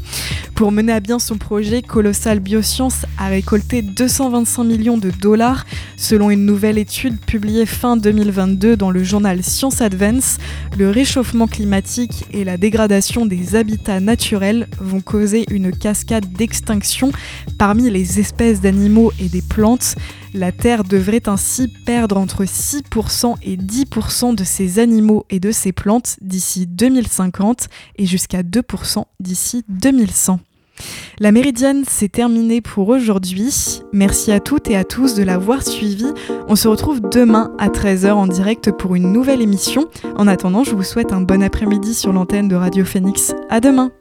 Pour 0.56 0.72
mener 0.72 0.94
à 0.94 1.00
bien 1.02 1.20
son 1.20 1.38
projet, 1.38 1.82
Colossal 1.82 2.40
Bioscience 2.40 3.06
a 3.18 3.28
récolté 3.28 3.82
225 3.82 4.64
millions 4.64 4.98
de 4.98 5.12
dollars 5.12 5.66
selon 5.98 6.32
une 6.32 6.46
nouvelle 6.46 6.78
étude 6.78 7.20
publiée 7.20 7.66
fin 7.66 7.98
2022 7.98 8.78
dans 8.78 8.90
le 8.90 9.04
journal 9.04 9.44
Science 9.44 9.82
Advance. 9.82 10.38
Le 10.78 10.90
réchauffement 10.90 11.48
climatique 11.48 12.26
et 12.32 12.44
la 12.44 12.58
dégradation 12.58 13.26
des 13.26 13.56
habitats 13.98 14.18
naturels 14.18 14.68
vont 14.80 15.02
causer 15.02 15.46
une 15.50 15.72
cascade 15.72 16.32
d'extinction 16.34 17.12
parmi 17.58 17.90
les 17.90 18.20
espèces 18.20 18.62
d'animaux 18.62 19.12
et 19.20 19.30
des 19.30 19.42
plantes. 19.42 19.96
La 20.34 20.52
Terre 20.52 20.84
devrait 20.84 21.28
ainsi 21.28 21.68
perdre 21.86 22.18
entre 22.18 22.44
6% 22.44 23.36
et 23.44 23.58
10% 23.58 24.36
de 24.36 24.44
ses 24.44 24.80
animaux 24.80 25.26
et 25.30 25.40
de 25.40 25.52
ses 25.52 25.72
plantes 25.72 26.18
d'ici 26.22 26.68
2050 26.68 27.68
et 27.98 28.06
jusqu'à 28.06 28.44
2% 28.44 29.04
d'ici 29.20 29.64
2100. 29.70 30.40
La 31.20 31.32
Méridienne, 31.32 31.84
c'est 31.88 32.12
terminé 32.12 32.62
pour 32.62 32.90
aujourd'hui. 32.90 33.82
Merci 33.94 34.32
à 34.32 34.40
toutes 34.40 34.70
et 34.70 34.76
à 34.76 34.84
tous 34.84 35.16
de 35.16 35.24
l'avoir 35.24 35.64
suivi. 35.64 36.06
On 36.48 36.56
se 36.56 36.68
retrouve 36.68 37.02
demain 37.02 37.52
à 37.58 37.70
13h 37.70 38.12
en 38.12 38.28
direct 38.28 38.72
pour 38.72 38.96
une 38.96 39.12
nouvelle 39.12 39.42
émission. 39.42 39.88
En 40.16 40.28
attendant, 40.28 40.64
je 40.64 40.76
vous 40.76 40.84
souhaite 40.84 41.14
un 41.14 41.22
bon 41.22 41.42
après-midi 41.42 41.94
sur 41.94 42.14
l'antenne 42.14 42.48
de 42.48 42.56
Radio 42.56 42.86
Phoenix. 42.86 43.34
À 43.50 43.60
demain! 43.60 43.92